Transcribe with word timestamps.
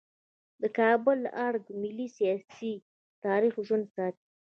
د 0.61 0.63
کابل 0.79 1.19
ارګ 1.47 1.61
د 1.67 1.71
ملت 1.81 2.11
سیاسي 2.17 2.73
تاریخ 3.25 3.53
ژوندی 3.67 3.91
ساتي. 3.95 4.27